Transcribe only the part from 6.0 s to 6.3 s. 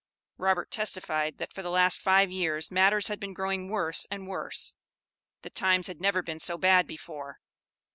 never